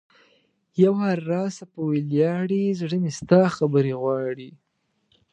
[0.83, 4.49] یو وار راسه په ولیاړې ـ زړه مې ستا خبرې غواړي